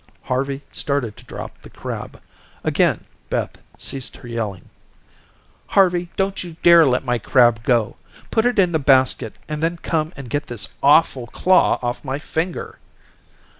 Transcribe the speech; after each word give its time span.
Harvey 0.23 0.63
started 0.71 1.15
to 1.15 1.23
drop 1.25 1.61
the 1.61 1.69
crab. 1.69 2.19
Again 2.63 3.05
Beth 3.29 3.59
ceased 3.77 4.17
her 4.17 4.27
yelling. 4.27 4.71
"Harvey, 5.67 6.09
don't 6.15 6.43
you 6.43 6.55
dare 6.63 6.87
let 6.87 7.05
my 7.05 7.19
crab 7.19 7.61
go. 7.61 7.97
Put 8.31 8.47
it 8.47 8.57
in 8.57 8.71
the 8.71 8.79
basket 8.79 9.35
and 9.47 9.61
then 9.61 9.77
come 9.77 10.11
and 10.17 10.27
get 10.27 10.47
this 10.47 10.73
awful 10.81 11.27
claw 11.27 11.77
off 11.83 12.03
my 12.03 12.17
finger." 12.17 12.79